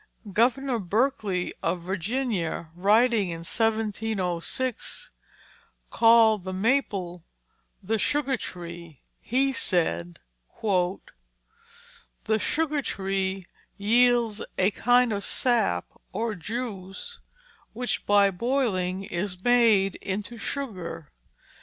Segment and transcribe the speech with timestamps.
[0.33, 5.11] Governor Berkeley of Virginia, writing in 1706,
[5.91, 7.23] called the maple
[7.83, 10.17] the sugar tree; he said:
[10.63, 13.45] "The Sugar Tree
[13.77, 17.19] yields a kind of Sap or Juice
[17.73, 21.11] which by boiling is made into Sugar.